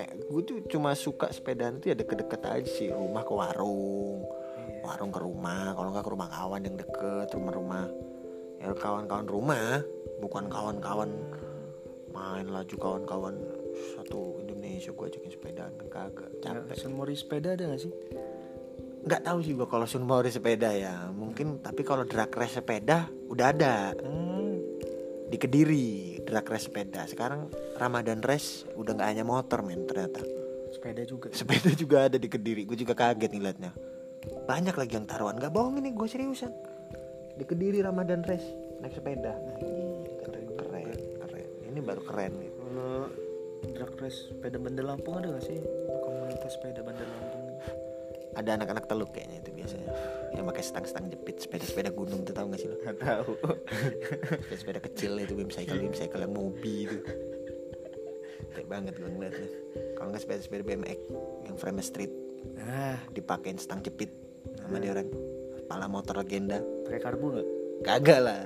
gue 0.05 0.41
tuh 0.45 0.57
cuma 0.69 0.93
suka 0.93 1.31
sepedaan 1.33 1.81
tuh 1.81 1.89
ya 1.89 1.95
deket-deket 1.97 2.41
aja 2.45 2.69
sih. 2.69 2.89
Rumah 2.93 3.23
ke 3.25 3.33
warung 3.33 4.21
Iya. 4.67 4.83
warung 4.83 5.11
ke 5.11 5.19
rumah. 5.23 5.73
Kalau 5.73 5.89
nggak 5.95 6.05
ke 6.05 6.11
rumah 6.11 6.29
kawan 6.29 6.61
yang 6.61 6.75
deket 6.77 7.27
rumah-rumah 7.33 7.85
ya 8.57 8.73
kawan-kawan 8.73 9.27
rumah 9.29 9.85
bukan 10.17 10.49
kawan-kawan 10.49 11.13
main 12.09 12.49
laju 12.49 12.75
kawan-kawan 12.75 13.37
satu 13.93 14.41
Indonesia 14.41 14.89
gue 14.91 15.05
ajakin 15.07 15.31
sepedaan. 15.31 15.71
Kan 15.77 15.87
kagak 15.89 16.29
capek. 16.41 16.75
Sun 16.77 16.93
Mori 16.93 17.15
sepeda 17.17 17.53
ada 17.53 17.65
gak 17.69 17.81
sih? 17.81 17.93
nggak 19.07 19.23
tahu 19.23 19.39
sih 19.39 19.55
gue 19.55 19.67
kalau 19.71 19.87
sun 19.87 20.03
Mauri 20.03 20.27
sepeda 20.27 20.73
ya. 20.75 21.07
Mungkin 21.15 21.63
tapi 21.63 21.85
kalau 21.87 22.03
drag 22.03 22.27
race 22.33 22.59
sepeda 22.59 23.07
udah 23.31 23.45
ada. 23.55 23.95
Hmm, 23.95 24.59
di 25.31 25.37
Kediri 25.39 26.16
drag 26.27 26.43
race 26.43 26.67
sepeda. 26.67 27.07
Sekarang 27.07 27.47
Ramadan 27.79 28.19
race 28.19 28.67
udah 28.75 28.91
nggak 28.91 29.09
hanya 29.15 29.23
motor 29.23 29.63
men 29.63 29.87
ternyata. 29.87 30.19
Sepeda 30.75 31.01
juga. 31.07 31.31
Sepeda 31.31 31.71
juga 31.81 31.97
ada 32.11 32.19
di 32.19 32.27
Kediri. 32.27 32.67
Gue 32.67 32.75
juga 32.75 32.91
kaget 32.91 33.31
nih 33.31 33.41
liatnya. 33.41 33.71
Banyak 34.43 34.75
lagi 34.75 34.93
yang 34.99 35.07
taruhan. 35.07 35.39
Nggak 35.39 35.55
bohong 35.55 35.79
ini 35.79 35.95
gue 35.95 36.07
seriusan. 36.07 36.51
Di 37.39 37.47
Kediri 37.47 37.79
Ramadan 37.79 38.27
race 38.27 38.51
naik 38.83 38.91
sepeda. 38.91 39.33
Keren 40.27 40.45
keren 40.59 40.85
keren. 41.23 41.47
Ini 41.71 41.79
baru 41.79 42.01
keren 42.03 42.33
gitu 42.43 42.59
Kalau 42.67 43.07
drag 43.73 43.93
race 44.03 44.19
sepeda 44.27 44.59
Bandar 44.59 44.85
Lampung 44.85 45.23
ada 45.23 45.31
gak 45.31 45.45
sih? 45.47 45.57
Komunitas 46.03 46.51
sepeda 46.59 46.83
Bandar 46.83 47.07
Lampung 47.07 47.46
ada 48.37 48.49
anak-anak 48.53 48.85
teluk 48.85 49.09
kayaknya 49.09 49.41
itu 49.41 49.49
biasanya. 49.49 49.89
Yang 50.37 50.45
pakai 50.53 50.63
stang-stang 50.63 51.05
jepit 51.09 51.41
sepeda-sepeda 51.41 51.89
gunung 51.89 52.21
tuh 52.21 52.33
tahu 52.37 52.53
gak 52.53 52.59
sih 52.61 52.69
lo 52.69 52.77
tahu. 53.01 53.33
Sepeda-sepeda 54.45 54.79
kecil 54.85 55.11
itu 55.17 55.33
bimcycle 55.33 55.81
bimcycle 55.81 56.21
yang 56.21 56.33
mobi 56.37 56.85
itu. 56.85 56.97
Kayak 58.53 58.67
banget 58.69 58.93
gue 59.01 59.09
ngeliatnya 59.09 59.49
kalau 59.97 60.13
nggak 60.13 60.21
sepeda-sepeda 60.21 60.63
BMX 60.63 60.99
yang 61.49 61.55
frame 61.57 61.81
street. 61.81 62.13
Ah, 62.61 63.01
dipakein 63.11 63.57
stang 63.57 63.81
jepit 63.81 64.13
sama 64.61 64.77
dia 64.77 64.93
orang. 64.93 65.09
Kepala 65.65 65.89
motor 65.89 66.21
legenda. 66.21 66.61
Pakai 66.85 67.01
karbu 67.01 67.25
gak? 67.33 67.47
kagak 67.77 68.19
lah. 68.21 68.41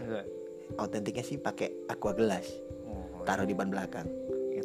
Autentiknya 0.80 1.24
sih 1.24 1.36
pakai 1.36 1.88
aqua 1.92 2.16
gelas. 2.16 2.48
Oh, 2.88 3.24
taruh 3.28 3.44
di 3.44 3.52
ban 3.52 3.68
belakang 3.68 4.08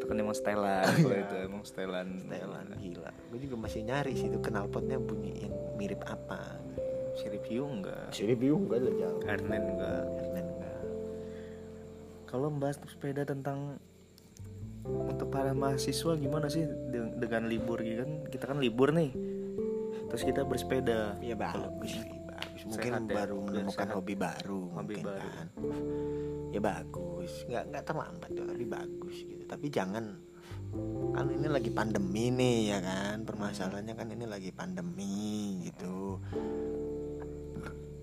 itu 0.07 0.15
kan 0.15 0.23
emang 0.23 0.37
setelan. 0.39 0.87
Kalau 0.87 1.19
itu 1.19 1.35
emang 1.43 1.63
setelan. 1.67 2.09
Thailand 2.31 2.69
gila. 2.79 3.11
Gue 3.35 3.39
juga 3.43 3.57
masih 3.59 3.83
nyari 3.83 4.15
sih 4.15 4.31
itu 4.31 4.39
knalpotnya 4.39 5.03
bunyi 5.03 5.51
yang 5.51 5.55
mirip 5.75 6.07
apa. 6.07 6.63
Si 7.19 7.27
review 7.27 7.67
enggak? 7.67 8.15
Si 8.15 8.23
review 8.23 8.55
enggak 8.55 8.87
lah 8.87 8.95
jauh 8.95 9.19
Airline 9.27 9.67
enggak. 9.75 10.05
Airline 10.23 10.51
enggak. 10.55 10.83
Kalau 12.31 12.47
membahas 12.55 12.79
sepeda 12.87 13.27
tentang 13.27 13.83
untuk 14.87 15.27
para 15.35 15.51
mahasiswa 15.51 16.15
gimana 16.15 16.47
sih 16.47 16.63
de- 16.63 17.15
dengan 17.19 17.51
libur 17.51 17.83
gitu 17.83 18.07
kan? 18.07 18.13
Kita 18.31 18.45
kan 18.47 18.63
libur 18.63 18.95
nih. 18.95 19.11
Terus 20.07 20.23
kita 20.23 20.47
bersepeda. 20.47 21.19
Ya 21.19 21.35
bagus 21.35 21.99
mungkin 22.67 22.91
Sehat 22.93 23.03
ya, 23.07 23.15
baru 23.15 23.35
udah 23.39 23.47
menemukan 23.63 23.87
sehat. 23.87 23.97
hobi 23.97 24.15
baru 24.19 24.61
Hobi 24.69 24.75
mungkin 24.75 25.05
baru. 25.07 25.29
kan. 25.31 25.47
Ya 26.51 26.61
bagus. 26.61 27.33
Nggak 27.47 27.65
nggak 27.71 27.85
terlambat 27.87 28.31
tuh 28.35 28.45
tapi 28.47 28.65
bagus 28.67 29.17
gitu. 29.23 29.43
Tapi 29.47 29.67
jangan. 29.71 30.05
Kan 31.15 31.27
ini 31.31 31.47
lagi 31.49 31.71
pandemi 31.71 32.25
nih 32.29 32.59
ya 32.75 32.79
kan? 32.83 33.17
Permasalahannya 33.23 33.95
kan 33.95 34.09
ini 34.11 34.27
lagi 34.27 34.51
pandemi 34.51 35.63
gitu. 35.63 36.19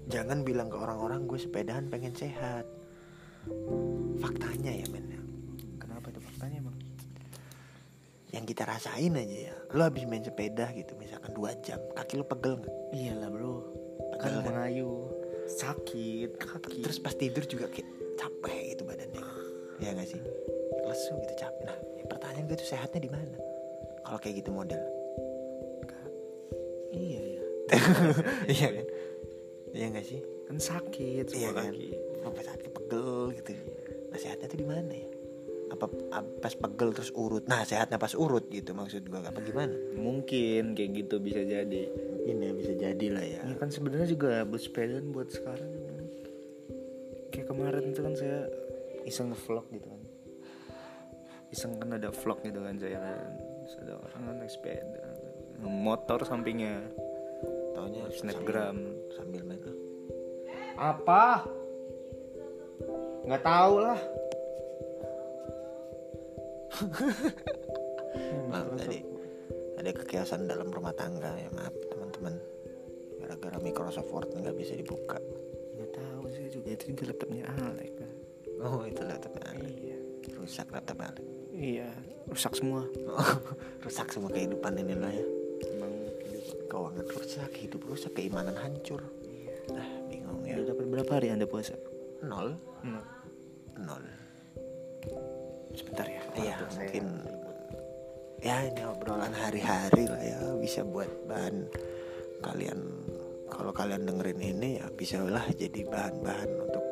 Jangan 0.08 0.44
bilang 0.44 0.72
ke 0.72 0.78
orang-orang 0.80 1.28
gue 1.28 1.40
sepedahan 1.40 1.92
pengen 1.92 2.16
sehat. 2.16 2.64
Faktanya 4.20 4.72
ya 4.72 4.88
men 4.88 5.06
ya. 5.12 5.22
kenapa 5.76 6.08
itu 6.08 6.24
faktanya 6.24 6.64
emang 6.64 6.78
yang 8.32 8.48
kita 8.48 8.64
rasain 8.64 9.14
aja 9.14 9.38
ya. 9.52 9.56
Lo 9.76 9.84
habis 9.84 10.08
main 10.08 10.24
sepeda 10.24 10.72
gitu 10.72 10.96
misalkan 10.96 11.36
dua 11.36 11.52
jam 11.60 11.78
kaki 11.94 12.18
lo 12.18 12.26
pegel 12.26 12.64
nggak? 12.64 12.76
Iyalah 12.96 13.30
bro 13.30 13.83
Kan 14.20 14.30
kan? 14.40 14.44
mengayu. 14.46 14.92
Sakit 15.48 16.40
kaki. 16.40 16.82
Terus 16.86 17.00
pas 17.04 17.14
tidur 17.14 17.44
juga 17.46 17.68
kayak 17.68 17.90
capek 18.16 18.78
gitu 18.78 18.84
badannya. 18.88 19.24
Ya 19.82 19.92
nggak 19.92 20.08
sih? 20.08 20.22
Lesu 20.88 21.14
gitu 21.24 21.34
capek. 21.36 21.64
Nah 21.68 21.78
ya 22.00 22.06
pertanyaan 22.08 22.46
gue 22.48 22.58
tuh 22.58 22.68
sehatnya 22.68 23.00
di 23.02 23.12
mana? 23.12 23.38
Kalau 24.04 24.20
kayak 24.20 24.44
gitu 24.44 24.52
model. 24.54 24.82
Iya 26.94 27.22
ya 27.26 27.42
iya 28.54 28.68
kan? 28.70 28.86
Iya 29.74 29.86
nggak 29.90 30.06
sih? 30.06 30.20
Kan 30.46 30.58
sakit 30.62 31.26
semua 31.34 31.42
iya 31.42 31.50
kan. 31.50 31.74
kaki 31.74 31.90
apa 32.24 32.40
sakit 32.46 32.70
pegel 32.70 33.10
gitu. 33.34 33.52
Nah 34.14 34.18
sehatnya 34.22 34.48
tuh 34.48 34.60
di 34.62 34.68
mana 34.68 34.94
ya? 34.94 35.10
Apa 35.74 35.90
ap- 36.14 36.38
pas 36.38 36.54
pegel 36.54 36.94
terus 36.94 37.10
urut? 37.18 37.50
Nah 37.50 37.66
sehatnya 37.66 37.98
pas 37.98 38.14
urut 38.14 38.46
gitu 38.54 38.78
maksud 38.78 39.10
gue 39.10 39.20
apa 39.20 39.42
gimana? 39.42 39.74
Mungkin 39.98 40.78
kayak 40.78 40.92
gitu 41.02 41.18
bisa 41.18 41.42
jadi 41.42 41.90
mungkin 42.24 42.40
ya 42.40 42.56
bisa 42.56 42.72
jadi 42.80 43.08
lah 43.12 43.26
ya. 43.28 43.44
Ya 43.44 43.56
kan 43.60 43.68
sebenarnya 43.68 44.08
juga 44.08 44.48
bersepeda 44.48 45.04
buat 45.12 45.28
sekarang 45.28 45.68
kayak 47.36 47.52
kemarin 47.52 47.92
itu 47.92 48.00
kan 48.00 48.16
saya 48.16 48.48
iseng 49.04 49.36
nge-vlog 49.36 49.68
gitu 49.76 49.92
kan. 49.92 50.02
Iseng 51.52 51.76
kan 51.84 51.92
ada 52.00 52.16
vlog 52.16 52.40
gitu 52.48 52.64
kan 52.64 52.80
saya 52.80 53.04
kan. 53.04 53.28
Terus 53.68 53.76
ada 53.84 53.94
orang 54.00 54.22
kan 54.24 54.36
naik 54.40 54.56
sepeda 54.56 55.04
motor 55.68 56.24
sampingnya. 56.24 56.80
Taunya 57.76 58.08
snapgram. 58.16 58.80
sambil, 59.12 59.44
sambil 59.44 59.44
main 59.44 59.60
apa? 60.80 61.44
Nggak 63.28 63.44
tahu 63.44 63.76
lah. 63.84 64.00
Maaf 68.50 68.72
tadi 68.80 69.00
ada 69.78 69.92
kekiasan 69.92 70.48
dalam 70.48 70.72
rumah 70.72 70.96
tangga 70.96 71.36
ya 71.36 71.52
maaf 71.52 71.76
teman-teman 72.24 72.36
gara-gara 73.20 73.58
Microsoft 73.60 74.08
Word 74.12 74.32
nggak 74.32 74.56
bisa 74.56 74.74
dibuka. 74.80 75.20
Nggak 75.76 75.92
tahu 75.92 76.24
sih 76.32 76.48
juga 76.48 76.70
itu 76.72 76.84
juga 76.96 77.04
laptopnya 77.12 77.44
Alek 77.52 77.92
kan 78.00 78.12
oh 78.64 78.82
itu 78.88 79.02
laptopnya 79.04 79.44
Alek. 79.52 79.76
iya. 79.76 79.98
Rusak 80.40 80.68
laptop 80.72 80.98
Alek. 81.04 81.26
iya 81.52 81.90
rusak 82.32 82.56
semua. 82.56 82.88
Rusak 83.84 84.08
semua 84.16 84.32
kehidupan 84.32 84.80
ini 84.80 84.96
lah 84.96 85.12
ya. 85.12 85.26
Emang 85.76 85.92
keuangan 86.72 87.04
rusak 87.12 87.52
hidup 87.60 87.84
rusak 87.84 88.16
keimanan 88.16 88.56
hancur. 88.56 89.04
Ah 89.76 89.90
bingung 90.08 90.48
ya. 90.48 90.56
Udah 90.60 90.72
dapat 90.72 90.86
berapa 90.88 91.12
hari 91.20 91.28
anda 91.36 91.44
puasa? 91.44 91.76
Nol. 92.24 92.56
Hmm. 92.80 93.04
nol. 93.76 94.04
Sebentar 95.76 96.08
ya 96.08 96.24
iya 96.40 96.56
Laptop 96.56 96.70
saya. 96.72 96.80
mungkin 96.80 97.06
ya 98.40 98.56
ini 98.72 98.82
obrolan 98.88 99.34
hari-hari 99.36 100.04
lah 100.08 100.24
ya. 100.24 100.40
Bisa 100.64 100.88
buat 100.88 101.12
bahan 101.28 101.68
kalian 102.44 102.80
kalau 103.48 103.72
kalian 103.72 104.04
dengerin 104.04 104.42
ini 104.44 104.70
ya 104.84 104.92
bisa 104.92 105.24
lah 105.24 105.48
jadi 105.56 105.88
bahan-bahan 105.88 106.52
untuk 106.60 106.84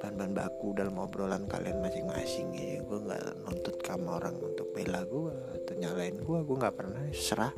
bahan-bahan 0.00 0.32
baku 0.32 0.70
dalam 0.76 0.96
obrolan 1.02 1.44
kalian 1.50 1.82
masing-masing 1.82 2.48
ya. 2.54 2.78
Gue 2.84 2.98
nggak 3.04 3.42
nuntut 3.42 3.76
kamu 3.82 4.06
orang 4.22 4.36
untuk 4.38 4.70
bela 4.70 5.02
gue 5.02 5.34
atau 5.60 5.74
nyalain 5.76 6.16
gue 6.16 6.38
gue 6.40 6.56
nggak 6.56 6.76
pernah 6.76 7.02
serah. 7.10 7.54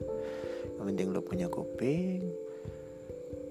Yang 0.79 0.85
penting 0.95 1.09
lu 1.13 1.21
punya 1.23 1.47
kuping 1.51 2.23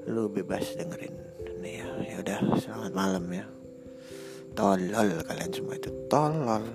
lu 0.08 0.32
bebas 0.32 0.76
dengerin 0.76 1.16
ini 1.62 1.72
ya. 1.78 1.88
Ya 2.04 2.16
udah 2.26 2.40
selamat 2.58 2.94
malam 2.96 3.26
ya. 3.32 3.46
Tolol 4.58 5.22
kalian 5.24 5.52
semua 5.54 5.78
itu 5.78 5.94
tolol 6.10 6.66